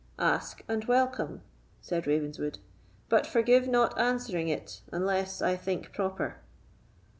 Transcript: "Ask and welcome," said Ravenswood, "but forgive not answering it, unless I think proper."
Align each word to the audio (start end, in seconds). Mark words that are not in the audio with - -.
"Ask 0.17 0.63
and 0.67 0.83
welcome," 0.85 1.41
said 1.79 2.07
Ravenswood, 2.07 2.57
"but 3.07 3.27
forgive 3.27 3.67
not 3.67 3.99
answering 3.99 4.47
it, 4.47 4.81
unless 4.91 5.43
I 5.43 5.55
think 5.55 5.93
proper." 5.93 6.37